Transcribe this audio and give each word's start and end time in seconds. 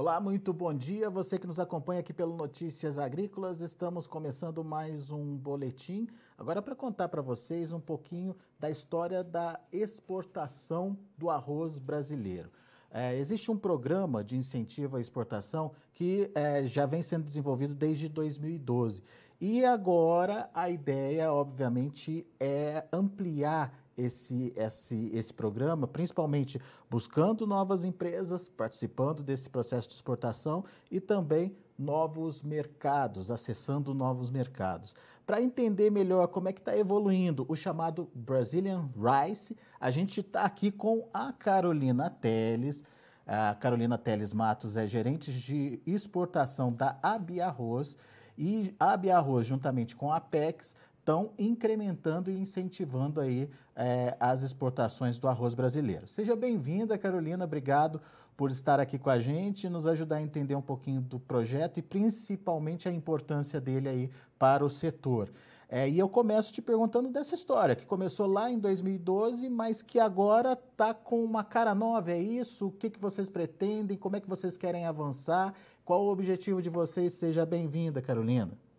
Olá, 0.00 0.18
muito 0.18 0.50
bom 0.54 0.72
dia. 0.72 1.10
Você 1.10 1.38
que 1.38 1.46
nos 1.46 1.60
acompanha 1.60 2.00
aqui 2.00 2.10
pelo 2.10 2.34
Notícias 2.34 2.98
Agrícolas, 2.98 3.60
estamos 3.60 4.06
começando 4.06 4.64
mais 4.64 5.10
um 5.10 5.36
boletim. 5.36 6.08
Agora 6.38 6.62
para 6.62 6.74
contar 6.74 7.10
para 7.10 7.20
vocês 7.20 7.70
um 7.70 7.78
pouquinho 7.78 8.34
da 8.58 8.70
história 8.70 9.22
da 9.22 9.60
exportação 9.70 10.96
do 11.18 11.28
arroz 11.28 11.78
brasileiro. 11.78 12.50
É, 12.90 13.14
existe 13.18 13.50
um 13.50 13.58
programa 13.58 14.24
de 14.24 14.38
incentivo 14.38 14.96
à 14.96 15.00
exportação 15.02 15.72
que 15.92 16.30
é, 16.34 16.64
já 16.64 16.86
vem 16.86 17.02
sendo 17.02 17.24
desenvolvido 17.26 17.74
desde 17.74 18.08
2012. 18.08 19.02
E 19.38 19.66
agora 19.66 20.48
a 20.54 20.70
ideia, 20.70 21.30
obviamente, 21.30 22.26
é 22.40 22.86
ampliar 22.90 23.78
esse, 24.00 24.52
esse, 24.56 25.10
esse 25.12 25.32
programa, 25.32 25.86
principalmente 25.86 26.60
buscando 26.88 27.46
novas 27.46 27.84
empresas, 27.84 28.48
participando 28.48 29.22
desse 29.22 29.48
processo 29.48 29.88
de 29.88 29.94
exportação 29.94 30.64
e 30.90 31.00
também 31.00 31.54
novos 31.78 32.42
mercados, 32.42 33.30
acessando 33.30 33.94
novos 33.94 34.30
mercados. 34.30 34.94
Para 35.26 35.40
entender 35.40 35.90
melhor 35.90 36.28
como 36.28 36.48
é 36.48 36.52
que 36.52 36.60
está 36.60 36.76
evoluindo 36.76 37.46
o 37.48 37.54
chamado 37.54 38.10
Brazilian 38.14 38.90
Rice, 38.96 39.56
a 39.78 39.90
gente 39.90 40.20
está 40.20 40.42
aqui 40.42 40.70
com 40.70 41.08
a 41.14 41.32
Carolina 41.32 42.10
Teles. 42.10 42.82
A 43.26 43.54
Carolina 43.54 43.96
Teles 43.96 44.34
Matos 44.34 44.76
é 44.76 44.86
gerente 44.86 45.32
de 45.32 45.80
exportação 45.86 46.72
da 46.72 46.98
Abi 47.02 47.40
Arroz 47.40 47.96
e 48.36 48.74
a 48.78 48.92
Abi 48.92 49.10
Arroz, 49.10 49.46
juntamente 49.46 49.94
com 49.94 50.10
a 50.10 50.16
Apex, 50.16 50.74
estão 51.10 51.32
incrementando 51.36 52.30
e 52.30 52.38
incentivando 52.38 53.20
aí 53.20 53.50
é, 53.74 54.16
as 54.20 54.42
exportações 54.42 55.18
do 55.18 55.26
arroz 55.26 55.54
brasileiro. 55.54 56.06
Seja 56.06 56.36
bem-vinda, 56.36 56.96
Carolina, 56.96 57.44
obrigado 57.44 58.00
por 58.36 58.48
estar 58.48 58.78
aqui 58.78 58.96
com 58.96 59.10
a 59.10 59.18
gente, 59.18 59.68
nos 59.68 59.88
ajudar 59.88 60.16
a 60.16 60.22
entender 60.22 60.54
um 60.54 60.62
pouquinho 60.62 61.00
do 61.00 61.18
projeto 61.18 61.78
e 61.78 61.82
principalmente 61.82 62.88
a 62.88 62.92
importância 62.92 63.60
dele 63.60 63.88
aí 63.88 64.10
para 64.38 64.64
o 64.64 64.70
setor. 64.70 65.32
É, 65.68 65.88
e 65.88 65.98
eu 65.98 66.08
começo 66.08 66.52
te 66.52 66.62
perguntando 66.62 67.08
dessa 67.10 67.34
história, 67.34 67.74
que 67.74 67.86
começou 67.86 68.28
lá 68.28 68.48
em 68.48 68.58
2012, 68.58 69.48
mas 69.48 69.82
que 69.82 69.98
agora 69.98 70.52
está 70.52 70.94
com 70.94 71.24
uma 71.24 71.42
cara 71.42 71.74
nova, 71.74 72.12
é 72.12 72.18
isso? 72.18 72.68
O 72.68 72.72
que, 72.72 72.88
que 72.88 73.00
vocês 73.00 73.28
pretendem? 73.28 73.96
Como 73.96 74.14
é 74.14 74.20
que 74.20 74.28
vocês 74.28 74.56
querem 74.56 74.86
avançar? 74.86 75.54
Qual 75.84 76.04
o 76.04 76.10
objetivo 76.10 76.62
de 76.62 76.70
vocês? 76.70 77.14
Seja 77.14 77.44
bem-vinda, 77.44 78.00
Carolina. 78.00 78.69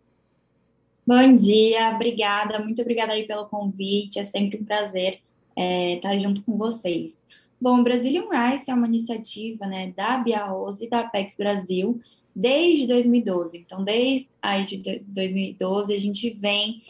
Bom 1.04 1.34
dia, 1.34 1.90
obrigada, 1.96 2.60
muito 2.60 2.80
obrigada 2.80 3.12
aí 3.12 3.26
pelo 3.26 3.46
convite, 3.46 4.20
é 4.20 4.24
sempre 4.24 4.60
um 4.60 4.64
prazer 4.64 5.18
é, 5.56 5.96
estar 5.96 6.16
junto 6.16 6.44
com 6.44 6.56
vocês. 6.56 7.12
Bom, 7.60 7.80
o 7.80 7.82
Brazilian 7.82 8.26
Rice 8.30 8.70
é 8.70 8.74
uma 8.74 8.86
iniciativa 8.86 9.66
né, 9.66 9.92
da 9.96 10.18
Bia 10.18 10.46
Rose 10.46 10.84
e 10.84 10.88
da 10.88 11.00
Apex 11.00 11.36
Brasil 11.36 11.98
desde 12.34 12.86
2012. 12.86 13.58
Então, 13.58 13.82
desde 13.82 14.28
aí 14.40 14.64
de 14.64 15.00
2012, 15.04 15.92
a 15.92 15.98
gente 15.98 16.30
vem 16.30 16.82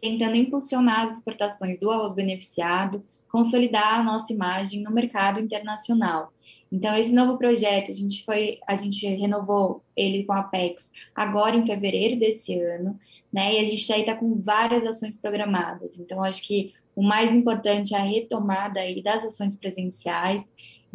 tentando 0.00 0.36
impulsionar 0.36 1.02
as 1.02 1.12
exportações 1.12 1.78
do 1.78 1.90
arroz 1.90 2.14
beneficiado, 2.14 3.04
consolidar 3.28 4.00
a 4.00 4.02
nossa 4.02 4.32
imagem 4.32 4.82
no 4.82 4.92
mercado 4.92 5.40
internacional. 5.40 6.32
Então, 6.70 6.96
esse 6.96 7.14
novo 7.14 7.36
projeto, 7.36 7.90
a 7.90 7.94
gente 7.94 8.24
foi, 8.24 8.58
a 8.66 8.76
gente 8.76 9.06
renovou 9.06 9.82
ele 9.96 10.24
com 10.24 10.32
a 10.32 10.40
Apex 10.40 10.88
agora 11.14 11.56
em 11.56 11.66
fevereiro 11.66 12.18
desse 12.18 12.58
ano, 12.58 12.96
né? 13.32 13.54
E 13.54 13.58
a 13.58 13.64
gente 13.64 13.92
aí 13.92 14.00
está 14.00 14.14
com 14.14 14.40
várias 14.40 14.84
ações 14.84 15.16
programadas. 15.16 15.98
Então, 15.98 16.22
acho 16.22 16.42
que 16.42 16.72
o 16.94 17.02
mais 17.02 17.34
importante 17.34 17.94
é 17.94 17.98
a 17.98 18.02
retomada 18.02 18.80
aí 18.80 19.02
das 19.02 19.24
ações 19.24 19.56
presenciais. 19.56 20.42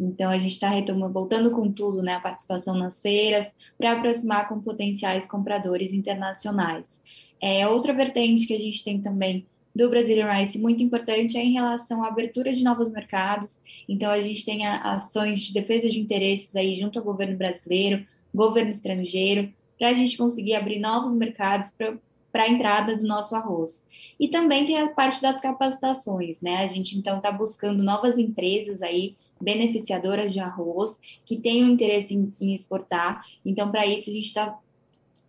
Então, 0.00 0.30
a 0.30 0.38
gente 0.38 0.52
está 0.52 0.68
retomando, 0.68 1.12
voltando 1.12 1.52
com 1.52 1.70
tudo, 1.70 2.02
né? 2.02 2.14
A 2.14 2.20
participação 2.20 2.74
nas 2.74 3.00
feiras, 3.00 3.46
para 3.78 3.92
aproximar 3.92 4.48
com 4.48 4.60
potenciais 4.60 5.28
compradores 5.28 5.92
internacionais. 5.92 7.00
É, 7.42 7.66
outra 7.66 7.92
vertente 7.92 8.46
que 8.46 8.54
a 8.54 8.60
gente 8.60 8.84
tem 8.84 9.00
também 9.00 9.44
do 9.74 9.88
Brazilian 9.88 10.30
Rice 10.30 10.58
muito 10.58 10.82
importante 10.82 11.36
é 11.36 11.44
em 11.44 11.52
relação 11.52 12.02
à 12.02 12.08
abertura 12.08 12.52
de 12.52 12.62
novos 12.62 12.90
mercados. 12.90 13.60
Então, 13.88 14.10
a 14.10 14.20
gente 14.20 14.44
tem 14.44 14.66
ações 14.66 15.40
de 15.40 15.52
defesa 15.52 15.88
de 15.88 15.98
interesses 15.98 16.54
aí 16.54 16.74
junto 16.74 16.98
ao 16.98 17.04
governo 17.04 17.36
brasileiro, 17.36 18.04
governo 18.34 18.70
estrangeiro, 18.70 19.52
para 19.78 19.88
a 19.88 19.94
gente 19.94 20.16
conseguir 20.16 20.54
abrir 20.54 20.78
novos 20.78 21.14
mercados 21.14 21.70
para 21.70 22.44
a 22.44 22.48
entrada 22.48 22.96
do 22.96 23.06
nosso 23.06 23.34
arroz. 23.34 23.82
E 24.20 24.28
também 24.28 24.64
tem 24.64 24.78
a 24.78 24.88
parte 24.88 25.20
das 25.20 25.40
capacitações, 25.40 26.40
né? 26.40 26.58
A 26.58 26.66
gente 26.66 26.96
então 26.96 27.16
está 27.16 27.32
buscando 27.32 27.82
novas 27.82 28.16
empresas 28.18 28.80
aí 28.82 29.16
beneficiadoras 29.40 30.32
de 30.32 30.38
arroz 30.38 30.96
que 31.24 31.36
tenham 31.36 31.68
interesse 31.68 32.14
em, 32.14 32.32
em 32.40 32.54
exportar. 32.54 33.24
Então, 33.44 33.70
para 33.70 33.86
isso, 33.86 34.08
a 34.08 34.12
gente 34.12 34.26
está 34.26 34.56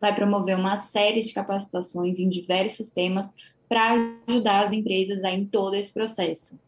vai 0.04 0.14
promover 0.14 0.58
uma 0.58 0.76
série 0.76 1.22
de 1.22 1.34
capacitações 1.34 2.20
em 2.20 2.28
diversos 2.28 2.90
temas 2.90 3.26
para 3.70 3.96
ajudar 4.28 4.66
as 4.66 4.74
empresas 4.74 5.24
em 5.24 5.46
todo 5.46 5.76
esse 5.76 5.94
processo. 5.94 6.60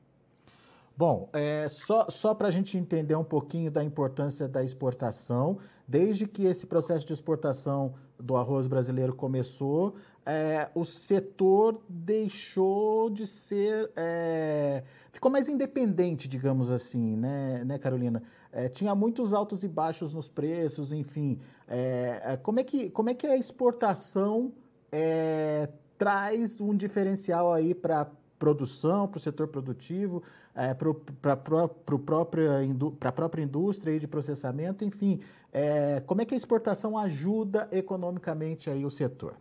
Bom, 0.95 1.27
é, 1.33 1.67
só, 1.67 2.09
só 2.09 2.33
para 2.33 2.47
a 2.47 2.51
gente 2.51 2.77
entender 2.77 3.13
um 3.13 3.25
pouquinho 3.25 3.69
da 3.69 3.83
importância 3.83 4.47
da 4.47 4.63
exportação, 4.63 5.57
desde 5.85 6.25
que 6.25 6.45
esse 6.45 6.65
processo 6.65 7.05
de 7.05 7.11
exportação 7.11 7.95
do 8.17 8.37
arroz 8.37 8.67
brasileiro 8.67 9.13
começou, 9.13 9.97
é, 10.25 10.69
o 10.73 10.85
setor 10.85 11.81
deixou 11.89 13.09
de 13.09 13.27
ser. 13.27 13.91
É, 13.97 14.81
ficou 15.11 15.29
mais 15.29 15.49
independente, 15.49 16.25
digamos 16.25 16.71
assim, 16.71 17.17
né, 17.17 17.65
né 17.65 17.77
Carolina? 17.77 18.23
É, 18.55 18.69
tinha 18.69 18.95
muitos 18.95 19.33
altos 19.33 19.65
e 19.65 19.67
baixos 19.67 20.13
nos 20.13 20.29
preços, 20.29 20.93
enfim. 20.93 21.37
É, 21.67 22.21
é, 22.23 22.37
como, 22.37 22.57
é 22.57 22.63
que, 22.63 22.89
como 22.89 23.09
é 23.09 23.13
que 23.13 23.27
a 23.27 23.35
exportação 23.35 24.53
é, 24.89 25.67
traz 25.97 26.61
um 26.61 26.73
diferencial 26.73 27.51
aí 27.53 27.75
para 27.75 28.09
produção, 28.39 29.09
para 29.09 29.17
o 29.17 29.19
setor 29.19 29.49
produtivo, 29.49 30.23
é, 30.55 30.73
para 30.73 31.33
a 31.33 33.11
própria 33.11 33.43
indústria 33.43 33.99
de 33.99 34.07
processamento, 34.07 34.85
enfim, 34.85 35.19
é, 35.51 35.99
como 36.05 36.21
é 36.21 36.25
que 36.25 36.33
a 36.33 36.37
exportação 36.37 36.97
ajuda 36.97 37.67
economicamente 37.73 38.69
aí 38.69 38.85
o 38.85 38.89
setor? 38.89 39.35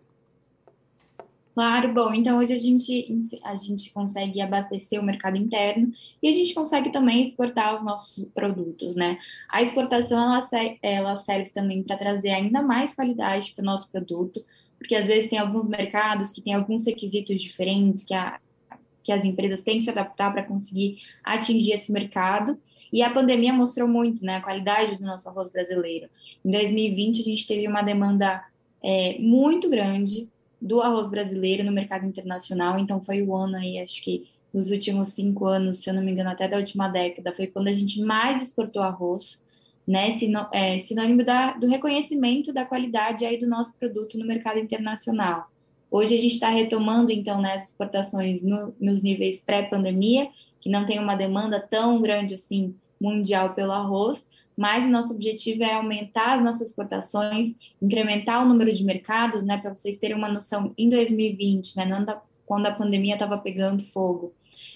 Claro, 1.55 1.95
bom, 1.95 2.13
então 2.13 2.39
hoje 2.39 2.53
a 2.53 2.59
gente, 2.59 3.29
a 3.45 3.55
gente 3.55 3.93
consegue 3.93 4.41
abastecer 4.41 5.01
o 5.01 5.05
mercado 5.05 5.37
interno 5.37 5.93
e 6.21 6.29
a 6.29 6.33
gente 6.33 6.53
consegue 6.53 6.91
também 6.91 7.23
exportar 7.23 7.77
os 7.77 7.85
nossos 7.85 8.25
produtos, 8.35 8.97
né? 8.97 9.19
A 9.49 9.63
exportação, 9.63 10.19
ela, 10.19 10.41
ela 10.83 11.17
serve 11.17 11.51
também 11.51 11.81
para 11.85 11.97
trazer 11.97 12.31
ainda 12.31 12.61
mais 12.61 12.93
qualidade 12.93 13.53
para 13.55 13.63
o 13.63 13.65
nosso 13.65 13.89
produto, 13.89 14.45
porque 14.79 14.97
às 14.97 15.07
vezes 15.07 15.31
tem 15.31 15.39
alguns 15.39 15.69
mercados 15.69 16.33
que 16.33 16.43
têm 16.43 16.55
alguns 16.55 16.87
requisitos 16.87 17.41
diferentes 17.41 18.03
que, 18.03 18.15
a, 18.15 18.41
que 19.01 19.13
as 19.13 19.25
empresas 19.25 19.63
têm 19.63 19.79
que 19.79 19.85
se 19.85 19.91
adaptar 19.91 20.33
para 20.33 20.43
conseguir 20.43 20.97
atingir 21.23 21.71
esse 21.71 21.93
mercado, 21.93 22.59
e 22.93 23.01
a 23.01 23.11
pandemia 23.11 23.53
mostrou 23.53 23.89
muito, 23.89 24.25
né, 24.25 24.37
a 24.37 24.43
qualidade 24.43 24.99
do 24.99 25.05
nosso 25.05 25.29
arroz 25.29 25.51
brasileiro. 25.51 26.09
Em 26.45 26.51
2020, 26.51 27.21
a 27.21 27.25
gente 27.25 27.47
teve 27.47 27.69
uma 27.69 27.83
demanda 27.83 28.45
é, 28.83 29.17
muito 29.21 29.71
grande, 29.71 30.29
do 30.65 30.81
arroz 30.81 31.09
brasileiro 31.09 31.63
no 31.63 31.71
mercado 31.71 32.07
internacional. 32.07 32.79
Então, 32.79 33.03
foi 33.03 33.23
o 33.23 33.37
ano 33.37 33.57
aí, 33.57 33.79
acho 33.79 34.03
que 34.03 34.25
nos 34.53 34.71
últimos 34.71 35.09
cinco 35.09 35.45
anos, 35.45 35.79
se 35.83 35.91
eu 35.91 35.95
não 35.95 36.03
me 36.03 36.11
engano, 36.11 36.31
até 36.31 36.49
da 36.49 36.57
última 36.57 36.89
década, 36.89 37.35
foi 37.35 37.47
quando 37.47 37.69
a 37.69 37.73
gente 37.73 38.01
mais 38.01 38.41
exportou 38.41 38.83
arroz, 38.83 39.43
né? 39.87 40.11
Sino, 40.13 40.47
é, 40.53 40.79
sinônimo 40.81 41.23
da, 41.23 41.53
do 41.53 41.67
reconhecimento 41.67 42.51
da 42.51 42.65
qualidade 42.65 43.27
aí 43.27 43.37
do 43.37 43.47
nosso 43.47 43.77
produto 43.77 44.17
no 44.17 44.27
mercado 44.27 44.59
internacional. 44.59 45.51
Hoje 45.91 46.17
a 46.17 46.21
gente 46.21 46.33
está 46.33 46.49
retomando, 46.49 47.13
então, 47.13 47.43
né, 47.43 47.55
as 47.55 47.69
exportações 47.69 48.43
no, 48.43 48.75
nos 48.81 49.03
níveis 49.03 49.43
pré-pandemia, 49.45 50.29
que 50.61 50.71
não 50.71 50.87
tem 50.87 50.99
uma 50.99 51.15
demanda 51.15 51.61
tão 51.61 52.01
grande 52.01 52.35
assim 52.35 52.75
mundial 52.99 53.55
pelo 53.55 53.73
arroz, 53.73 54.27
mas 54.57 54.87
nosso 54.89 55.15
objetivo 55.15 55.63
é 55.63 55.75
aumentar 55.75 56.37
as 56.37 56.43
nossas 56.43 56.69
exportações, 56.69 57.55
incrementar 57.81 58.43
o 58.43 58.49
número 58.49 58.73
de 58.73 58.85
mercados, 58.85 59.45
né, 59.45 59.59
para 59.59 59.75
vocês 59.75 59.97
terem 59.97 60.17
uma 60.17 60.29
noção, 60.29 60.73
em 60.79 60.89
2020, 60.89 61.77
né, 61.77 61.87
da, 62.05 62.23
quando 62.47 62.67
a 62.67 62.73
pandemia 62.73 63.15
estava 63.15 63.39
pegando 63.39 63.85
fogo, 63.87 64.33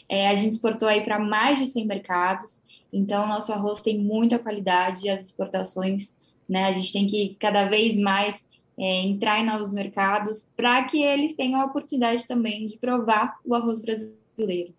é, 0.09 0.29
a 0.29 0.35
gente 0.35 0.53
exportou 0.53 0.89
aí 0.89 1.03
para 1.03 1.19
mais 1.19 1.59
de 1.59 1.67
100 1.67 1.87
mercados, 1.87 2.61
então 2.93 3.29
nosso 3.29 3.53
arroz 3.53 3.81
tem 3.81 3.99
muita 3.99 4.39
qualidade 4.39 5.07
e 5.07 5.11
as 5.11 5.27
exportações, 5.27 6.17
né, 6.49 6.65
a 6.65 6.73
gente 6.73 6.93
tem 6.93 7.07
que 7.07 7.37
cada 7.39 7.67
vez 7.67 7.97
mais 7.97 8.45
é, 8.79 9.01
entrar 9.03 9.41
em 9.41 9.47
novos 9.47 9.73
mercados 9.73 10.47
para 10.57 10.85
que 10.85 11.03
eles 11.03 11.35
tenham 11.35 11.61
a 11.61 11.67
oportunidade 11.67 12.27
também 12.27 12.67
de 12.67 12.79
provar 12.79 13.37
o 13.45 13.55
arroz 13.55 13.81
brasileiro. 13.81 14.73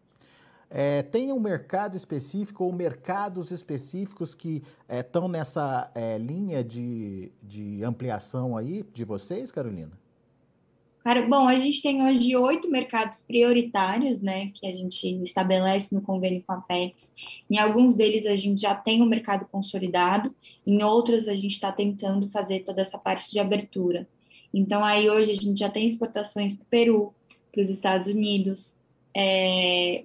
É, 0.69 1.01
tem 1.01 1.33
um 1.33 1.39
mercado 1.39 1.97
específico 1.97 2.63
ou 2.63 2.71
mercados 2.71 3.49
específicos 3.49 4.35
que 4.35 4.61
estão 4.87 5.25
é, 5.25 5.29
nessa 5.29 5.91
é, 5.95 6.17
linha 6.17 6.63
de, 6.63 7.31
de 7.41 7.83
ampliação 7.83 8.55
aí 8.55 8.85
de 8.93 9.03
vocês, 9.03 9.51
Carolina? 9.51 9.91
Cara, 11.03 11.25
bom, 11.25 11.47
a 11.47 11.57
gente 11.57 11.81
tem 11.81 12.03
hoje 12.03 12.35
oito 12.35 12.69
mercados 12.69 13.21
prioritários, 13.21 14.19
né, 14.19 14.51
que 14.53 14.67
a 14.67 14.71
gente 14.71 15.07
estabelece 15.23 15.95
no 15.95 16.01
convênio 16.01 16.43
com 16.45 16.53
a 16.53 16.61
PEX. 16.61 17.11
Em 17.49 17.57
alguns 17.57 17.95
deles 17.95 18.25
a 18.25 18.35
gente 18.35 18.61
já 18.61 18.75
tem 18.75 19.01
o 19.01 19.05
um 19.05 19.09
mercado 19.09 19.47
consolidado, 19.51 20.35
em 20.67 20.83
outros 20.83 21.27
a 21.27 21.33
gente 21.33 21.53
está 21.53 21.71
tentando 21.71 22.29
fazer 22.29 22.59
toda 22.59 22.81
essa 22.81 22.97
parte 22.97 23.31
de 23.31 23.39
abertura. 23.39 24.07
Então, 24.53 24.83
aí 24.83 25.09
hoje 25.09 25.31
a 25.31 25.35
gente 25.35 25.59
já 25.59 25.69
tem 25.69 25.87
exportações 25.87 26.53
para 26.53 26.63
o 26.63 26.67
Peru, 26.67 27.13
para 27.51 27.61
os 27.61 27.69
Estados 27.69 28.07
Unidos, 28.07 28.75
é, 29.15 30.03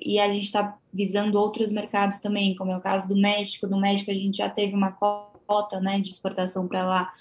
e 0.00 0.18
a 0.18 0.32
gente 0.32 0.44
está 0.44 0.78
visando 0.92 1.38
outros 1.38 1.70
mercados 1.70 2.20
também, 2.20 2.54
como 2.54 2.72
é 2.72 2.76
o 2.76 2.80
caso 2.80 3.06
do 3.06 3.16
México. 3.16 3.66
No 3.66 3.80
México 3.80 4.10
a 4.10 4.14
gente 4.14 4.38
já 4.38 4.48
teve 4.48 4.74
uma 4.74 4.92
cota 4.92 5.80
né, 5.80 6.00
de 6.00 6.10
exportação 6.10 6.66
para 6.66 6.84
lá 6.84 7.12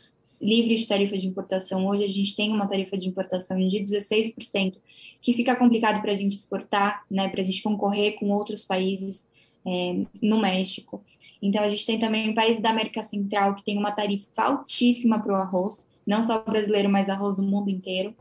livre 0.42 0.76
de 0.76 0.88
tarifa 0.88 1.18
de 1.18 1.28
importação. 1.28 1.86
Hoje 1.86 2.04
a 2.04 2.08
gente 2.08 2.36
tem 2.36 2.52
uma 2.52 2.68
tarifa 2.68 2.98
de 2.98 3.08
importação 3.08 3.58
de 3.68 3.78
16%, 3.80 4.78
que 5.22 5.34
fica 5.34 5.56
complicado 5.56 6.02
para 6.02 6.12
a 6.12 6.16
gente 6.16 6.34
exportar, 6.36 7.04
né, 7.10 7.28
para 7.28 7.42
a 7.42 7.44
gente 7.44 7.62
concorrer 7.62 8.18
com 8.18 8.30
outros 8.30 8.64
países 8.64 9.26
é, 9.66 10.02
no 10.22 10.40
México. 10.40 11.04
Então, 11.42 11.64
a 11.64 11.70
gente 11.70 11.86
tem 11.86 11.98
também 11.98 12.30
um 12.30 12.34
país 12.34 12.62
da 12.62 12.70
América 12.70 13.02
Central 13.02 13.56
que 13.56 13.64
tem 13.64 13.78
uma 13.78 13.92
tarifa 13.92 14.28
altíssima 14.38 15.22
para 15.22 15.34
o 15.34 15.36
arroz, 15.36 15.88
não 16.06 16.22
só 16.22 16.42
brasileiro, 16.42 16.90
mas 16.90 17.10
arroz 17.10 17.36
do 17.36 17.44
mundo 17.44 17.70
inteiro. 17.70 18.14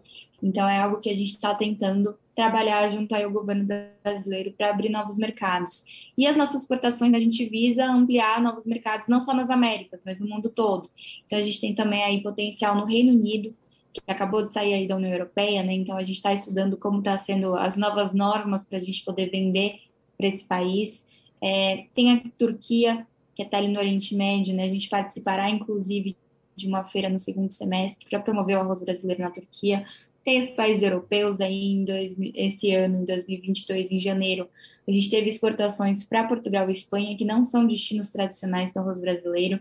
Então, 0.42 0.68
é 0.68 0.78
algo 0.78 1.00
que 1.00 1.10
a 1.10 1.14
gente 1.14 1.28
está 1.28 1.54
tentando 1.54 2.16
trabalhar 2.34 2.88
junto 2.88 3.14
ao 3.14 3.30
governo 3.30 3.66
brasileiro 4.04 4.52
para 4.52 4.70
abrir 4.70 4.88
novos 4.88 5.18
mercados. 5.18 5.84
E 6.16 6.26
as 6.26 6.36
nossas 6.36 6.62
exportações, 6.62 7.12
a 7.14 7.18
gente 7.18 7.44
visa 7.48 7.84
ampliar 7.84 8.40
novos 8.40 8.64
mercados, 8.64 9.08
não 9.08 9.18
só 9.18 9.34
nas 9.34 9.50
Américas, 9.50 10.02
mas 10.06 10.20
no 10.20 10.28
mundo 10.28 10.50
todo. 10.50 10.88
Então, 11.26 11.38
a 11.38 11.42
gente 11.42 11.60
tem 11.60 11.74
também 11.74 12.02
aí 12.02 12.22
potencial 12.22 12.76
no 12.76 12.84
Reino 12.84 13.12
Unido, 13.12 13.54
que 13.92 14.00
acabou 14.06 14.46
de 14.46 14.54
sair 14.54 14.74
aí 14.74 14.86
da 14.86 14.96
União 14.96 15.12
Europeia, 15.12 15.62
né? 15.62 15.72
Então, 15.72 15.96
a 15.96 16.04
gente 16.04 16.16
está 16.16 16.32
estudando 16.32 16.78
como 16.78 17.00
está 17.00 17.18
sendo 17.18 17.54
as 17.56 17.76
novas 17.76 18.14
normas 18.14 18.64
para 18.64 18.78
a 18.78 18.80
gente 18.80 19.04
poder 19.04 19.30
vender 19.30 19.80
para 20.16 20.28
esse 20.28 20.44
país. 20.44 21.04
É, 21.42 21.86
tem 21.94 22.12
a 22.12 22.22
Turquia, 22.38 23.06
que 23.34 23.42
está 23.42 23.58
ali 23.58 23.68
no 23.68 23.78
Oriente 23.78 24.14
Médio, 24.14 24.54
né? 24.54 24.64
A 24.64 24.68
gente 24.68 24.88
participará, 24.88 25.50
inclusive, 25.50 26.16
de 26.58 26.66
uma 26.66 26.84
feira 26.84 27.08
no 27.08 27.18
segundo 27.18 27.52
semestre 27.52 28.08
para 28.10 28.18
promover 28.18 28.56
o 28.56 28.60
arroz 28.60 28.82
brasileiro 28.82 29.22
na 29.22 29.30
Turquia. 29.30 29.86
Tem 30.28 30.38
os 30.40 30.50
países 30.50 30.82
europeus 30.82 31.40
aí 31.40 31.72
em 31.72 31.84
dois, 31.86 32.14
esse 32.34 32.70
ano, 32.74 32.96
em 32.96 33.04
2022, 33.06 33.92
em 33.92 33.98
janeiro, 33.98 34.46
a 34.86 34.90
gente 34.90 35.08
teve 35.08 35.26
exportações 35.26 36.04
para 36.04 36.28
Portugal 36.28 36.68
e 36.68 36.72
Espanha, 36.72 37.16
que 37.16 37.24
não 37.24 37.46
são 37.46 37.66
destinos 37.66 38.10
tradicionais 38.10 38.70
do 38.70 38.78
arroz 38.78 39.00
brasileiro. 39.00 39.58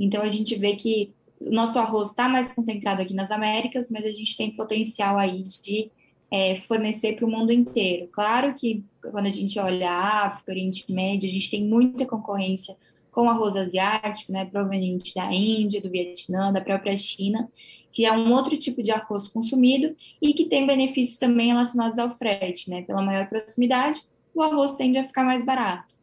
Então, 0.00 0.22
a 0.22 0.30
gente 0.30 0.58
vê 0.58 0.74
que 0.74 1.12
o 1.38 1.50
nosso 1.50 1.78
arroz 1.78 2.08
está 2.08 2.30
mais 2.30 2.50
concentrado 2.50 3.02
aqui 3.02 3.12
nas 3.12 3.30
Américas, 3.30 3.90
mas 3.90 4.06
a 4.06 4.10
gente 4.10 4.34
tem 4.38 4.50
potencial 4.52 5.18
aí 5.18 5.42
de 5.42 5.90
é, 6.30 6.56
fornecer 6.56 7.14
para 7.14 7.26
o 7.26 7.30
mundo 7.30 7.52
inteiro. 7.52 8.08
Claro 8.10 8.54
que 8.54 8.82
quando 9.02 9.26
a 9.26 9.30
gente 9.30 9.58
olha 9.58 9.90
a 9.90 10.28
África, 10.28 10.50
Oriente 10.50 10.90
Médio, 10.90 11.28
a 11.28 11.32
gente 11.32 11.50
tem 11.50 11.62
muita 11.62 12.06
concorrência 12.06 12.74
com 13.16 13.28
arroz 13.28 13.54
asiático, 13.54 14.32
né, 14.32 14.46
proveniente 14.46 15.14
da 15.14 15.30
Índia, 15.30 15.80
do 15.80 15.90
Vietnã, 15.90 16.52
da 16.52 16.60
própria 16.62 16.96
China, 16.96 17.48
que 17.96 18.04
é 18.04 18.12
um 18.12 18.30
outro 18.30 18.54
tipo 18.58 18.82
de 18.82 18.90
arroz 18.90 19.26
consumido 19.26 19.96
e 20.20 20.34
que 20.34 20.44
tem 20.44 20.66
benefícios 20.66 21.16
também 21.16 21.46
relacionados 21.46 21.98
ao 21.98 22.10
frete, 22.10 22.68
né? 22.68 22.82
Pela 22.82 23.00
maior 23.00 23.26
proximidade, 23.26 24.02
o 24.34 24.42
arroz 24.42 24.72
tende 24.72 24.98
a 24.98 25.06
ficar 25.06 25.24
mais 25.24 25.42
barato. 25.42 25.94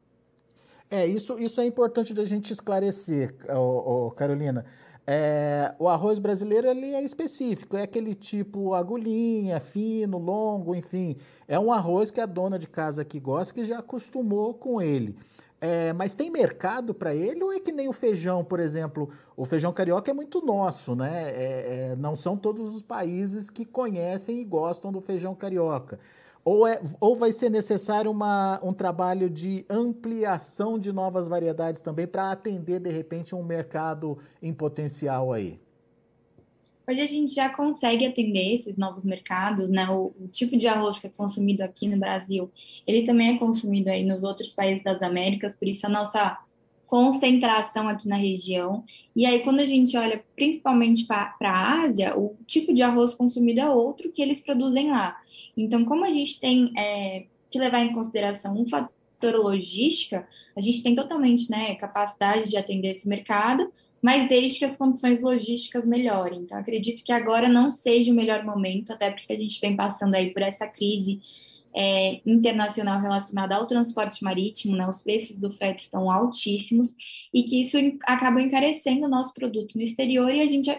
É, 0.89 1.05
isso, 1.05 1.37
isso 1.37 1.61
é 1.61 1.65
importante 1.67 2.11
da 2.11 2.25
gente 2.25 2.51
esclarecer, 2.51 3.35
ô, 3.47 4.07
ô, 4.07 4.11
Carolina. 4.11 4.65
É, 5.05 5.75
o 5.77 5.87
arroz 5.87 6.17
brasileiro 6.17 6.67
ele 6.67 6.95
é 6.95 7.03
específico, 7.03 7.77
é 7.77 7.83
aquele 7.83 8.15
tipo 8.15 8.73
agulhinha, 8.73 9.59
fino, 9.59 10.17
longo, 10.17 10.73
enfim. 10.73 11.15
É 11.47 11.59
um 11.59 11.71
arroz 11.71 12.09
que 12.09 12.19
a 12.19 12.25
dona 12.25 12.57
de 12.57 12.65
casa 12.65 13.05
que 13.05 13.19
gosta, 13.19 13.53
que 13.53 13.65
já 13.65 13.77
acostumou 13.77 14.55
com 14.55 14.81
ele. 14.81 15.15
É, 15.65 15.93
mas 15.93 16.13
tem 16.13 16.29
mercado 16.29 16.93
para 16.93 17.15
ele 17.15 17.41
ou 17.41 17.53
é 17.53 17.57
que 17.57 17.71
nem 17.71 17.87
o 17.87 17.93
feijão, 17.93 18.43
por 18.43 18.59
exemplo? 18.59 19.09
O 19.37 19.45
feijão 19.45 19.71
carioca 19.71 20.11
é 20.11 20.13
muito 20.13 20.45
nosso, 20.45 20.93
né? 20.93 21.31
É, 21.31 21.91
é, 21.91 21.95
não 21.95 22.17
são 22.17 22.35
todos 22.35 22.75
os 22.75 22.81
países 22.81 23.49
que 23.49 23.63
conhecem 23.63 24.41
e 24.41 24.43
gostam 24.43 24.91
do 24.91 24.99
feijão 24.99 25.33
carioca. 25.33 25.99
Ou, 26.43 26.67
é, 26.67 26.81
ou 26.99 27.15
vai 27.15 27.31
ser 27.31 27.49
necessário 27.49 28.11
uma, 28.11 28.59
um 28.61 28.73
trabalho 28.73 29.29
de 29.29 29.65
ampliação 29.69 30.77
de 30.77 30.91
novas 30.91 31.29
variedades 31.29 31.79
também 31.79 32.07
para 32.07 32.29
atender, 32.29 32.81
de 32.81 32.91
repente, 32.91 33.33
um 33.33 33.41
mercado 33.41 34.17
em 34.41 34.53
potencial 34.53 35.31
aí? 35.31 35.62
Hoje 36.85 36.99
a 36.99 37.07
gente 37.07 37.33
já 37.33 37.49
consegue 37.49 38.05
atender 38.05 38.55
esses 38.55 38.77
novos 38.77 39.05
mercados, 39.05 39.69
né? 39.69 39.89
O, 39.89 40.13
o, 40.19 40.27
tipo 40.27 40.57
de 40.57 40.67
arroz 40.67 40.99
que 40.99 41.07
é 41.07 41.09
consumido 41.09 41.63
aqui 41.63 41.87
no 41.87 41.97
Brasil, 41.97 42.51
ele 42.85 43.05
também 43.05 43.35
é 43.35 43.37
consumido 43.37 43.89
aí 43.89 44.03
nos 44.03 44.21
outros 44.21 44.51
países 44.51 44.83
das 44.83 45.01
Américas, 45.01 45.55
por 45.55 45.67
isso 45.67 45.85
a 45.85 45.89
nossa 45.89 46.37
concentração 46.85 47.87
aqui 47.87 48.07
na 48.07 48.17
região. 48.17 48.83
E 49.15 49.25
aí, 49.25 49.39
quando 49.43 49.61
a 49.61 49.65
gente 49.65 49.97
olha 49.97 50.23
principalmente 50.35 51.05
para 51.05 51.33
a 51.41 51.83
Ásia, 51.85 52.17
o 52.17 52.35
tipo 52.45 52.73
de 52.73 52.83
arroz 52.83 53.13
consumido 53.13 53.61
é 53.61 53.69
outro 53.69 54.11
que 54.11 54.21
eles 54.21 54.41
produzem 54.41 54.91
lá. 54.91 55.17
Então, 55.55 55.85
como 55.85 56.03
a 56.03 56.11
gente 56.11 56.39
tem 56.39 56.71
é, 56.77 57.25
que 57.49 57.57
levar 57.57 57.79
em 57.79 57.93
consideração 57.93 58.59
um 58.59 58.67
fator 58.67 59.35
logística, 59.35 60.27
a 60.55 60.59
gente 60.59 60.83
tem 60.83 60.93
totalmente 60.93 61.49
né, 61.49 61.75
capacidade 61.75 62.49
de 62.49 62.57
atender 62.57 62.89
esse 62.89 63.07
mercado, 63.07 63.71
mas 64.03 64.27
desde 64.27 64.59
que 64.59 64.65
as 64.65 64.75
condições 64.75 65.21
logísticas 65.21 65.85
melhorem. 65.85 66.41
Então, 66.41 66.57
acredito 66.57 67.05
que 67.05 67.13
agora 67.13 67.47
não 67.47 67.71
seja 67.71 68.11
o 68.11 68.15
melhor 68.15 68.43
momento, 68.43 68.91
até 68.91 69.09
porque 69.09 69.31
a 69.31 69.37
gente 69.37 69.61
vem 69.61 69.77
passando 69.77 70.13
aí 70.15 70.33
por 70.33 70.41
essa 70.41 70.67
crise 70.67 71.21
é, 71.73 72.19
internacional 72.25 72.99
relacionada 72.99 73.55
ao 73.55 73.65
transporte 73.65 74.21
marítimo, 74.21 74.75
né? 74.75 74.85
Os 74.89 75.01
preços 75.01 75.39
do 75.39 75.49
frete 75.49 75.83
estão 75.83 76.11
altíssimos 76.11 76.93
e 77.33 77.43
que 77.43 77.61
isso 77.61 77.77
acaba 78.03 78.41
encarecendo 78.41 79.05
o 79.05 79.09
nosso 79.09 79.33
produto 79.33 79.75
no 79.75 79.81
exterior 79.81 80.35
e 80.35 80.41
a 80.41 80.47
gente 80.47 80.69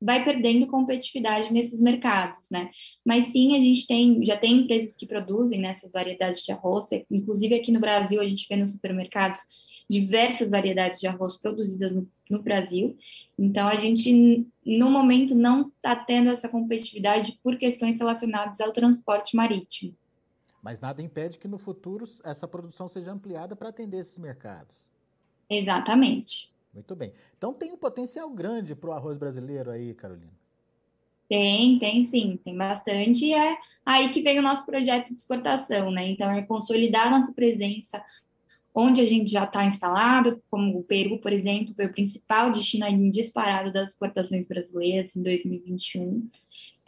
vai 0.00 0.22
perdendo 0.22 0.68
competitividade 0.68 1.52
nesses 1.52 1.80
mercados, 1.80 2.48
né? 2.48 2.70
Mas 3.04 3.24
sim, 3.24 3.56
a 3.56 3.58
gente 3.58 3.88
tem, 3.88 4.24
já 4.24 4.36
tem 4.36 4.60
empresas 4.60 4.94
que 4.96 5.04
produzem 5.04 5.60
nessas 5.60 5.90
variedades 5.90 6.44
de 6.44 6.52
arroz, 6.52 6.86
inclusive 7.10 7.56
aqui 7.56 7.72
no 7.72 7.80
Brasil 7.80 8.20
a 8.20 8.24
gente 8.24 8.46
vê 8.48 8.54
nos 8.54 8.70
supermercados 8.70 9.40
diversas 9.88 10.50
variedades 10.50 11.00
de 11.00 11.06
arroz 11.06 11.36
produzidas 11.36 11.90
no, 11.92 12.06
no 12.28 12.42
Brasil. 12.42 12.96
Então, 13.38 13.66
a 13.66 13.74
gente, 13.74 14.46
no 14.64 14.90
momento, 14.90 15.34
não 15.34 15.68
está 15.68 15.96
tendo 15.96 16.30
essa 16.30 16.48
competitividade 16.48 17.38
por 17.42 17.56
questões 17.56 17.98
relacionadas 17.98 18.60
ao 18.60 18.72
transporte 18.72 19.34
marítimo. 19.34 19.94
Mas 20.62 20.80
nada 20.80 21.00
impede 21.00 21.38
que 21.38 21.48
no 21.48 21.58
futuro 21.58 22.04
essa 22.24 22.46
produção 22.46 22.88
seja 22.88 23.12
ampliada 23.12 23.56
para 23.56 23.70
atender 23.70 23.98
esses 23.98 24.18
mercados. 24.18 24.76
Exatamente. 25.48 26.50
Muito 26.74 26.94
bem. 26.94 27.12
Então 27.36 27.54
tem 27.54 27.72
um 27.72 27.76
potencial 27.78 28.28
grande 28.30 28.74
para 28.74 28.90
o 28.90 28.92
arroz 28.92 29.16
brasileiro 29.16 29.70
aí, 29.70 29.94
Carolina. 29.94 30.32
Tem, 31.28 31.78
tem 31.78 32.06
sim, 32.06 32.38
tem 32.42 32.56
bastante. 32.56 33.26
E 33.26 33.34
é 33.34 33.56
aí 33.84 34.08
que 34.08 34.22
vem 34.22 34.38
o 34.38 34.42
nosso 34.42 34.64
projeto 34.64 35.08
de 35.08 35.20
exportação, 35.20 35.90
né? 35.90 36.08
Então, 36.08 36.30
é 36.30 36.42
consolidar 36.42 37.10
nossa 37.10 37.32
presença 37.34 38.02
onde 38.80 39.00
a 39.00 39.06
gente 39.06 39.28
já 39.28 39.42
está 39.42 39.64
instalado, 39.64 40.40
como 40.48 40.78
o 40.78 40.84
Peru, 40.84 41.18
por 41.18 41.32
exemplo, 41.32 41.74
foi 41.74 41.86
o 41.86 41.92
principal 41.92 42.52
destino 42.52 42.86
disparado 43.10 43.72
das 43.72 43.90
exportações 43.90 44.46
brasileiras 44.46 45.16
em 45.16 45.22
2021, 45.22 46.30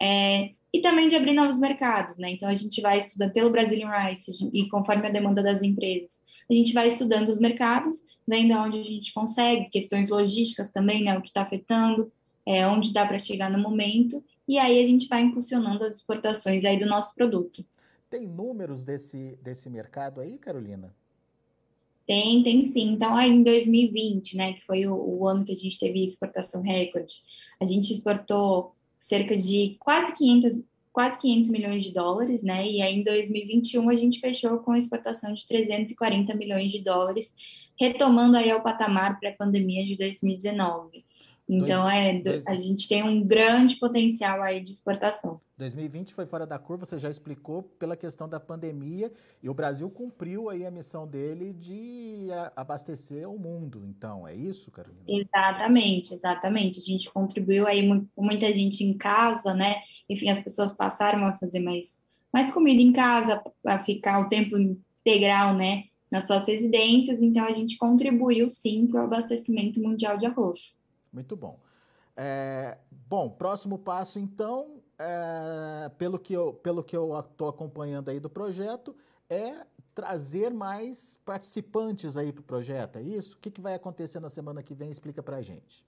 é, 0.01 0.51
e 0.73 0.79
também 0.81 1.09
de 1.09 1.17
abrir 1.17 1.33
novos 1.33 1.59
mercados, 1.59 2.15
né? 2.15 2.31
Então 2.31 2.47
a 2.47 2.55
gente 2.55 2.79
vai 2.81 2.97
estudando 2.97 3.33
pelo 3.33 3.49
Brazilian 3.49 3.89
Rice 3.89 4.31
e 4.53 4.69
conforme 4.69 5.05
a 5.05 5.11
demanda 5.11 5.43
das 5.43 5.61
empresas, 5.61 6.11
a 6.49 6.53
gente 6.53 6.71
vai 6.71 6.87
estudando 6.87 7.27
os 7.27 7.39
mercados, 7.39 7.97
vendo 8.25 8.53
onde 8.53 8.79
a 8.79 8.83
gente 8.83 9.13
consegue, 9.13 9.69
questões 9.69 10.09
logísticas 10.09 10.69
também, 10.69 11.03
né? 11.03 11.17
O 11.17 11.21
que 11.21 11.27
está 11.27 11.41
afetando, 11.41 12.09
é, 12.45 12.65
onde 12.65 12.93
dá 12.93 13.05
para 13.05 13.19
chegar 13.19 13.51
no 13.51 13.59
momento, 13.59 14.23
e 14.47 14.57
aí 14.57 14.81
a 14.81 14.85
gente 14.85 15.09
vai 15.09 15.21
impulsionando 15.21 15.83
as 15.83 15.97
exportações 15.97 16.63
aí 16.63 16.79
do 16.79 16.85
nosso 16.85 17.13
produto. 17.13 17.65
Tem 18.09 18.25
números 18.25 18.81
desse, 18.81 19.37
desse 19.43 19.69
mercado 19.69 20.21
aí, 20.21 20.37
Carolina? 20.37 20.95
Tem, 22.07 22.43
tem 22.43 22.65
sim. 22.65 22.93
Então, 22.93 23.15
aí 23.15 23.29
em 23.29 23.43
2020, 23.43 24.35
né, 24.35 24.53
que 24.53 24.65
foi 24.65 24.85
o, 24.85 24.93
o, 24.93 25.27
ano 25.27 25.45
que 25.45 25.51
a 25.51 25.55
gente 25.55 25.79
teve 25.79 26.03
exportação 26.03 26.61
recorde, 26.61 27.15
a 27.61 27.65
gente 27.65 27.93
exportou 27.93 28.75
cerca 28.99 29.37
de 29.37 29.77
quase 29.79 30.13
500, 30.13 30.61
quase 30.91 31.19
500 31.19 31.49
milhões 31.49 31.83
de 31.83 31.93
dólares, 31.93 32.41
né, 32.41 32.67
e 32.67 32.81
aí 32.81 32.95
em 32.95 33.03
2021 33.03 33.89
a 33.89 33.95
gente 33.95 34.19
fechou 34.19 34.57
com 34.59 34.75
exportação 34.75 35.33
de 35.33 35.45
340 35.47 36.33
milhões 36.35 36.71
de 36.71 36.81
dólares, 36.81 37.33
retomando 37.79 38.37
aí 38.37 38.51
ao 38.51 38.61
patamar 38.61 39.19
pré-pandemia 39.19 39.85
de 39.85 39.95
2019. 39.95 41.05
Então, 41.53 41.83
dois, 41.83 41.93
é, 41.93 42.13
dois, 42.21 42.47
a 42.47 42.53
gente 42.53 42.87
tem 42.87 43.03
um 43.03 43.27
grande 43.27 43.75
potencial 43.75 44.41
aí 44.41 44.61
de 44.61 44.71
exportação. 44.71 45.41
2020 45.57 46.13
foi 46.13 46.25
fora 46.25 46.47
da 46.47 46.57
curva, 46.57 46.85
você 46.85 46.97
já 46.97 47.09
explicou, 47.09 47.63
pela 47.77 47.97
questão 47.97 48.27
da 48.27 48.39
pandemia, 48.39 49.11
e 49.43 49.49
o 49.49 49.53
Brasil 49.53 49.89
cumpriu 49.89 50.49
aí 50.49 50.65
a 50.65 50.71
missão 50.71 51.05
dele 51.05 51.51
de 51.51 52.27
abastecer 52.55 53.29
o 53.29 53.37
mundo. 53.37 53.83
Então, 53.85 54.25
é 54.25 54.33
isso, 54.33 54.71
Carolina? 54.71 55.03
Exatamente, 55.05 56.13
exatamente. 56.13 56.79
A 56.79 56.81
gente 56.81 57.11
contribuiu 57.11 57.67
aí 57.67 57.85
com 58.15 58.23
muita 58.23 58.51
gente 58.53 58.85
em 58.85 58.97
casa, 58.97 59.53
né? 59.53 59.81
Enfim, 60.09 60.29
as 60.29 60.39
pessoas 60.39 60.73
passaram 60.73 61.25
a 61.25 61.33
fazer 61.33 61.59
mais, 61.59 61.89
mais 62.33 62.49
comida 62.49 62.81
em 62.81 62.93
casa, 62.93 63.43
a 63.65 63.83
ficar 63.83 64.21
o 64.21 64.29
tempo 64.29 64.57
integral, 64.57 65.53
né? 65.53 65.83
Nas 66.09 66.27
suas 66.27 66.47
residências, 66.47 67.21
então 67.21 67.43
a 67.43 67.51
gente 67.51 67.77
contribuiu 67.77 68.47
sim 68.47 68.87
para 68.87 69.01
o 69.01 69.03
abastecimento 69.03 69.81
mundial 69.81 70.17
de 70.17 70.25
arroz. 70.25 70.79
Muito 71.11 71.35
bom. 71.35 71.59
É, 72.15 72.77
bom, 73.07 73.29
próximo 73.29 73.77
passo, 73.77 74.19
então, 74.19 74.81
é, 74.99 75.89
pelo 75.97 76.19
que 76.19 76.33
eu 76.33 76.53
pelo 76.53 76.83
que 76.83 76.95
eu 76.95 77.17
estou 77.19 77.47
acompanhando 77.47 78.09
aí 78.09 78.19
do 78.19 78.29
projeto, 78.29 78.95
é 79.29 79.65
trazer 79.95 80.51
mais 80.51 81.19
participantes 81.25 82.15
aí 82.15 82.31
para 82.31 82.41
o 82.41 82.43
projeto, 82.43 82.97
é 82.97 83.01
isso? 83.01 83.35
O 83.35 83.39
que, 83.39 83.51
que 83.51 83.61
vai 83.61 83.73
acontecer 83.73 84.19
na 84.19 84.29
semana 84.29 84.63
que 84.63 84.73
vem? 84.73 84.89
Explica 84.91 85.21
para 85.21 85.37
a 85.37 85.41
gente. 85.41 85.85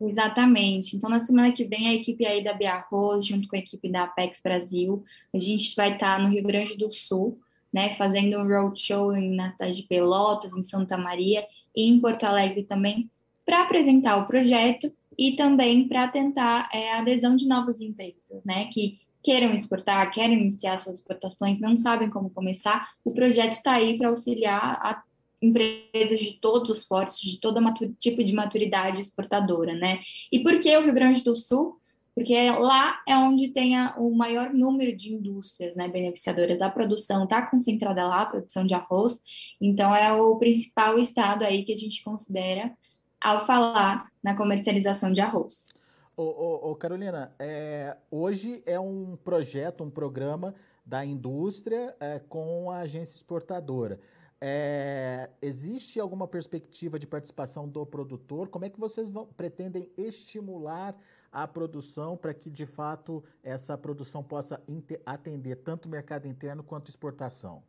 Exatamente. 0.00 0.96
Então, 0.96 1.10
na 1.10 1.22
semana 1.24 1.52
que 1.52 1.64
vem, 1.64 1.88
a 1.88 1.94
equipe 1.94 2.24
aí 2.24 2.42
da 2.42 2.54
Biarro, 2.54 3.20
junto 3.20 3.46
com 3.46 3.56
a 3.56 3.58
equipe 3.58 3.90
da 3.90 4.04
Apex 4.04 4.40
Brasil, 4.40 5.04
a 5.34 5.38
gente 5.38 5.76
vai 5.76 5.92
estar 5.92 6.18
no 6.18 6.30
Rio 6.30 6.42
Grande 6.42 6.74
do 6.76 6.90
Sul, 6.90 7.38
né, 7.72 7.94
fazendo 7.94 8.38
um 8.38 8.48
roadshow 8.48 9.12
na 9.12 9.52
cidade 9.52 9.76
de 9.76 9.82
Pelotas, 9.82 10.52
em 10.52 10.64
Santa 10.64 10.96
Maria 10.96 11.46
e 11.76 11.88
em 11.88 12.00
Porto 12.00 12.24
Alegre 12.24 12.64
também, 12.64 13.10
para 13.50 13.64
apresentar 13.64 14.16
o 14.16 14.26
projeto 14.26 14.92
e 15.18 15.32
também 15.32 15.88
para 15.88 16.06
tentar 16.06 16.68
é, 16.72 16.92
a 16.92 17.00
adesão 17.00 17.34
de 17.34 17.48
novas 17.48 17.80
empresas, 17.80 18.44
né, 18.44 18.66
que 18.66 19.00
queiram 19.24 19.52
exportar, 19.52 20.08
querem 20.12 20.40
iniciar 20.40 20.78
suas 20.78 21.00
exportações, 21.00 21.58
não 21.58 21.76
sabem 21.76 22.08
como 22.08 22.30
começar. 22.30 22.90
O 23.04 23.10
projeto 23.10 23.50
está 23.50 23.72
aí 23.72 23.98
para 23.98 24.08
auxiliar 24.08 25.04
empresas 25.42 26.20
de 26.20 26.34
todos 26.34 26.70
os 26.70 26.84
portos, 26.84 27.18
de 27.18 27.40
todo 27.40 27.60
tipo 27.98 28.22
de 28.22 28.32
maturidade 28.32 29.00
exportadora, 29.00 29.74
né? 29.74 29.98
E 30.30 30.38
por 30.38 30.60
que 30.60 30.74
o 30.76 30.84
Rio 30.84 30.94
Grande 30.94 31.24
do 31.24 31.34
Sul? 31.34 31.76
Porque 32.14 32.50
lá 32.52 33.00
é 33.06 33.16
onde 33.16 33.48
tem 33.48 33.76
a, 33.76 33.96
o 33.98 34.14
maior 34.14 34.54
número 34.54 34.96
de 34.96 35.12
indústrias 35.12 35.74
né, 35.74 35.88
beneficiadoras. 35.88 36.62
A 36.62 36.70
produção 36.70 37.24
está 37.24 37.42
concentrada 37.42 38.06
lá, 38.06 38.22
a 38.22 38.26
produção 38.26 38.64
de 38.64 38.74
arroz, 38.74 39.20
então 39.60 39.94
é 39.94 40.12
o 40.12 40.36
principal 40.36 41.00
estado 41.00 41.42
aí 41.42 41.64
que 41.64 41.72
a 41.72 41.76
gente 41.76 42.04
considera 42.04 42.72
ao 43.20 43.44
falar 43.44 44.10
na 44.22 44.36
comercialização 44.36 45.12
de 45.12 45.20
arroz. 45.20 45.68
Ô, 46.16 46.22
ô, 46.22 46.70
ô 46.70 46.76
Carolina, 46.76 47.32
é, 47.38 47.96
hoje 48.10 48.62
é 48.66 48.78
um 48.78 49.16
projeto, 49.16 49.84
um 49.84 49.90
programa 49.90 50.54
da 50.84 51.04
indústria 51.04 51.94
é, 52.00 52.18
com 52.18 52.70
a 52.70 52.78
agência 52.78 53.16
exportadora. 53.16 54.00
É, 54.40 55.30
existe 55.42 56.00
alguma 56.00 56.26
perspectiva 56.26 56.98
de 56.98 57.06
participação 57.06 57.68
do 57.68 57.84
produtor? 57.84 58.48
Como 58.48 58.64
é 58.64 58.70
que 58.70 58.80
vocês 58.80 59.10
vão, 59.10 59.26
pretendem 59.26 59.90
estimular 59.96 60.96
a 61.30 61.46
produção 61.46 62.16
para 62.16 62.34
que, 62.34 62.50
de 62.50 62.66
fato, 62.66 63.22
essa 63.42 63.76
produção 63.76 64.22
possa 64.22 64.62
atender 65.04 65.56
tanto 65.56 65.86
o 65.86 65.90
mercado 65.90 66.26
interno 66.26 66.62
quanto 66.62 66.88
exportação? 66.88 67.62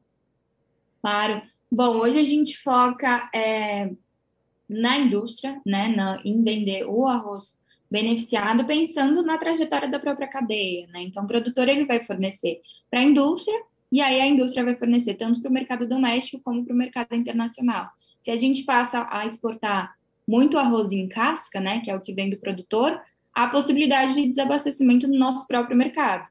Claro. 1.02 1.42
Bom, 1.70 1.98
hoje 1.98 2.20
a 2.20 2.24
gente 2.24 2.58
foca 2.58 3.30
é, 3.34 3.92
na 4.72 4.98
indústria, 4.98 5.62
né, 5.66 5.90
na, 5.90 6.22
em 6.24 6.42
vender 6.42 6.86
o 6.88 7.06
arroz 7.06 7.54
beneficiado, 7.90 8.66
pensando 8.66 9.22
na 9.22 9.38
trajetória 9.38 9.90
da 9.90 10.00
própria 10.00 10.30
cadeia, 10.30 10.88
né? 10.88 11.02
Então, 11.02 11.26
o 11.26 11.28
produtor 11.28 11.68
ele 11.68 11.84
vai 11.84 12.00
fornecer 12.00 12.62
para 12.90 13.02
a 13.02 13.04
indústria 13.04 13.62
e 13.92 14.00
aí 14.00 14.22
a 14.22 14.26
indústria 14.26 14.64
vai 14.64 14.78
fornecer 14.78 15.16
tanto 15.16 15.42
para 15.42 15.50
o 15.50 15.54
mercado 15.54 15.86
doméstico 15.86 16.42
como 16.42 16.64
para 16.64 16.74
o 16.74 16.78
mercado 16.78 17.14
internacional. 17.14 17.90
Se 18.22 18.32
a 18.32 18.38
gente 18.38 18.64
passa 18.64 19.06
a 19.12 19.26
exportar 19.26 19.94
muito 20.26 20.58
arroz 20.58 20.90
em 20.94 21.06
casca, 21.10 21.60
né, 21.60 21.82
que 21.82 21.92
é 21.92 21.96
o 21.96 22.00
que 22.00 22.14
vem 22.14 22.30
do 22.30 22.40
produtor, 22.40 22.98
há 23.34 23.50
possibilidade 23.50 24.14
de 24.14 24.30
desabastecimento 24.30 25.06
no 25.06 25.20
nosso 25.20 25.46
próprio 25.46 25.76
mercado. 25.76 26.30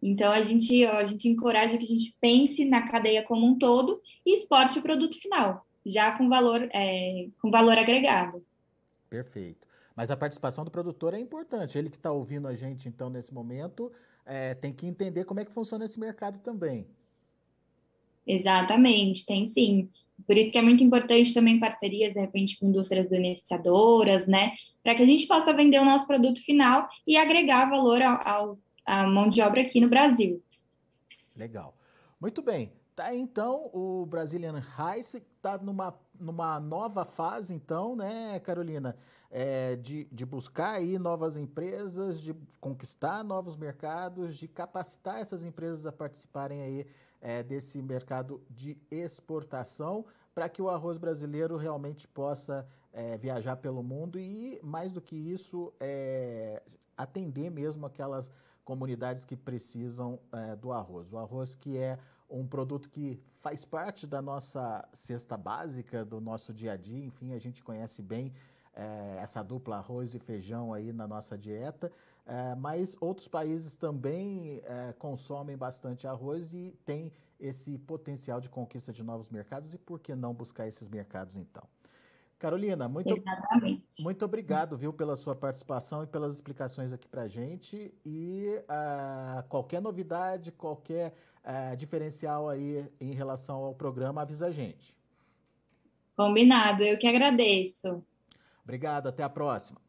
Então 0.00 0.30
a 0.30 0.40
gente 0.40 0.84
a 0.84 1.02
gente 1.02 1.28
encoraja 1.28 1.76
que 1.76 1.84
a 1.84 1.88
gente 1.88 2.14
pense 2.20 2.64
na 2.64 2.82
cadeia 2.82 3.24
como 3.24 3.44
um 3.44 3.58
todo 3.58 4.00
e 4.24 4.36
exporte 4.36 4.78
o 4.78 4.82
produto 4.82 5.20
final 5.20 5.66
já 5.84 6.16
com 6.16 6.28
valor, 6.28 6.68
é, 6.72 7.28
com 7.40 7.50
valor 7.50 7.78
agregado. 7.78 8.44
Perfeito. 9.08 9.66
Mas 9.94 10.10
a 10.10 10.16
participação 10.16 10.64
do 10.64 10.70
produtor 10.70 11.14
é 11.14 11.18
importante. 11.18 11.76
Ele 11.76 11.90
que 11.90 11.96
está 11.96 12.10
ouvindo 12.10 12.48
a 12.48 12.54
gente, 12.54 12.88
então, 12.88 13.10
nesse 13.10 13.32
momento, 13.32 13.92
é, 14.24 14.54
tem 14.54 14.72
que 14.72 14.86
entender 14.86 15.24
como 15.24 15.40
é 15.40 15.44
que 15.44 15.52
funciona 15.52 15.84
esse 15.84 16.00
mercado 16.00 16.38
também. 16.38 16.86
Exatamente, 18.26 19.26
tem 19.26 19.46
sim. 19.48 19.88
Por 20.26 20.36
isso 20.36 20.50
que 20.50 20.58
é 20.58 20.62
muito 20.62 20.84
importante 20.84 21.34
também 21.34 21.58
parcerias, 21.58 22.14
de 22.14 22.20
repente, 22.20 22.58
com 22.58 22.66
indústrias 22.66 23.08
beneficiadoras, 23.08 24.26
né? 24.26 24.52
Para 24.82 24.94
que 24.94 25.02
a 25.02 25.06
gente 25.06 25.26
possa 25.26 25.52
vender 25.52 25.80
o 25.80 25.84
nosso 25.84 26.06
produto 26.06 26.42
final 26.44 26.86
e 27.06 27.16
agregar 27.16 27.68
valor 27.68 28.00
ao, 28.00 28.28
ao, 28.28 28.58
à 28.86 29.06
mão 29.06 29.28
de 29.28 29.42
obra 29.42 29.62
aqui 29.62 29.80
no 29.80 29.88
Brasil. 29.88 30.40
Legal. 31.36 31.76
Muito 32.20 32.40
bem. 32.40 32.70
Tá, 32.94 33.14
então, 33.14 33.70
o 33.72 34.04
Brazilian 34.04 34.60
Rice 34.60 35.16
está 35.16 35.56
numa, 35.56 35.98
numa 36.20 36.60
nova 36.60 37.06
fase, 37.06 37.54
então, 37.54 37.96
né, 37.96 38.38
Carolina, 38.40 38.94
é, 39.30 39.76
de, 39.76 40.04
de 40.12 40.26
buscar 40.26 40.72
aí 40.72 40.98
novas 40.98 41.38
empresas, 41.38 42.20
de 42.20 42.34
conquistar 42.60 43.24
novos 43.24 43.56
mercados, 43.56 44.36
de 44.36 44.46
capacitar 44.46 45.20
essas 45.20 45.42
empresas 45.42 45.86
a 45.86 45.92
participarem 45.92 46.60
aí 46.60 46.86
é, 47.22 47.42
desse 47.42 47.80
mercado 47.80 48.42
de 48.50 48.76
exportação, 48.90 50.04
para 50.34 50.50
que 50.50 50.60
o 50.60 50.68
arroz 50.68 50.98
brasileiro 50.98 51.56
realmente 51.56 52.06
possa 52.06 52.68
é, 52.92 53.16
viajar 53.16 53.56
pelo 53.56 53.82
mundo 53.82 54.18
e, 54.18 54.60
mais 54.62 54.92
do 54.92 55.00
que 55.00 55.16
isso, 55.16 55.72
é, 55.80 56.62
atender 56.94 57.50
mesmo 57.50 57.86
aquelas 57.86 58.30
comunidades 58.64 59.24
que 59.24 59.34
precisam 59.34 60.18
é, 60.30 60.56
do 60.56 60.72
arroz. 60.72 61.10
O 61.10 61.18
arroz 61.18 61.54
que 61.54 61.78
é 61.78 61.98
um 62.32 62.46
produto 62.46 62.88
que 62.88 63.20
faz 63.40 63.64
parte 63.64 64.06
da 64.06 64.22
nossa 64.22 64.88
cesta 64.92 65.36
básica, 65.36 66.04
do 66.04 66.20
nosso 66.20 66.52
dia 66.52 66.72
a 66.72 66.76
dia, 66.76 67.04
enfim, 67.04 67.34
a 67.34 67.38
gente 67.38 67.62
conhece 67.62 68.00
bem 68.02 68.32
é, 68.74 69.18
essa 69.20 69.42
dupla 69.42 69.76
arroz 69.76 70.14
e 70.14 70.18
feijão 70.18 70.72
aí 70.72 70.92
na 70.92 71.06
nossa 71.06 71.36
dieta, 71.36 71.92
é, 72.26 72.54
mas 72.54 72.96
outros 73.00 73.28
países 73.28 73.76
também 73.76 74.62
é, 74.64 74.92
consomem 74.94 75.56
bastante 75.56 76.06
arroz 76.06 76.54
e 76.54 76.74
tem 76.84 77.12
esse 77.38 77.76
potencial 77.78 78.40
de 78.40 78.48
conquista 78.48 78.92
de 78.92 79.02
novos 79.02 79.28
mercados 79.28 79.74
e 79.74 79.78
por 79.78 80.00
que 80.00 80.14
não 80.14 80.32
buscar 80.32 80.66
esses 80.66 80.88
mercados 80.88 81.36
então? 81.36 81.64
Carolina, 82.42 82.88
muito, 82.88 83.14
muito 84.00 84.24
obrigado, 84.24 84.76
viu, 84.76 84.92
pela 84.92 85.14
sua 85.14 85.32
participação 85.32 86.02
e 86.02 86.08
pelas 86.08 86.34
explicações 86.34 86.92
aqui 86.92 87.06
para 87.06 87.22
a 87.22 87.28
gente. 87.28 87.94
E 88.04 88.60
uh, 88.62 89.48
qualquer 89.48 89.80
novidade, 89.80 90.50
qualquer 90.50 91.14
uh, 91.44 91.76
diferencial 91.76 92.48
aí 92.48 92.84
em 93.00 93.14
relação 93.14 93.62
ao 93.62 93.72
programa, 93.76 94.22
avisa 94.22 94.48
a 94.48 94.50
gente. 94.50 94.96
Combinado, 96.16 96.82
eu 96.82 96.98
que 96.98 97.06
agradeço. 97.06 98.04
Obrigado, 98.64 99.06
até 99.06 99.22
a 99.22 99.28
próxima. 99.28 99.80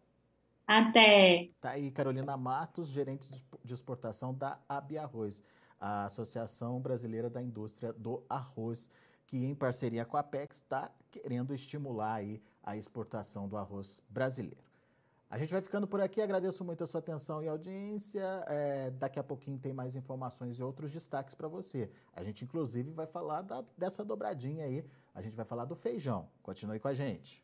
Até. 0.68 1.50
Tá 1.60 1.72
aí 1.72 1.90
Carolina 1.90 2.38
Matos, 2.38 2.90
gerente 2.90 3.32
de 3.64 3.74
exportação 3.74 4.32
da 4.32 4.60
Abiarroz, 4.70 5.42
a 5.80 6.06
Associação 6.06 6.80
Brasileira 6.80 7.32
da 7.32 7.42
Indústria 7.42 7.92
do 7.92 8.24
Arroz 8.30 8.92
que 9.34 9.44
em 9.44 9.56
parceria 9.56 10.06
com 10.06 10.16
a 10.16 10.20
Apex 10.20 10.58
está 10.58 10.92
querendo 11.10 11.56
estimular 11.56 12.14
aí 12.14 12.40
a 12.62 12.78
exportação 12.78 13.48
do 13.48 13.58
arroz 13.58 14.00
brasileiro. 14.08 14.64
A 15.28 15.40
gente 15.40 15.52
vai 15.52 15.60
ficando 15.60 15.88
por 15.88 16.00
aqui, 16.00 16.22
agradeço 16.22 16.64
muito 16.64 16.84
a 16.84 16.86
sua 16.86 17.00
atenção 17.00 17.42
e 17.42 17.48
audiência. 17.48 18.22
É, 18.46 18.92
daqui 18.92 19.18
a 19.18 19.24
pouquinho 19.24 19.58
tem 19.58 19.74
mais 19.74 19.96
informações 19.96 20.60
e 20.60 20.64
outros 20.64 20.92
destaques 20.92 21.34
para 21.34 21.48
você. 21.48 21.90
A 22.16 22.24
gente, 22.24 22.44
inclusive, 22.44 22.92
vai 22.92 23.08
falar 23.08 23.42
da, 23.42 23.66
dessa 23.76 24.06
dobradinha 24.06 24.66
aí. 24.66 24.86
A 25.16 25.20
gente 25.24 25.36
vai 25.36 25.46
falar 25.46 25.66
do 25.66 25.76
feijão. 25.76 26.30
Continue 26.44 26.80
com 26.80 26.88
a 26.88 26.94
gente. 26.94 27.44